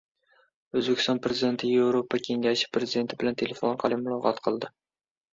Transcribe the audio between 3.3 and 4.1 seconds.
telefon orqali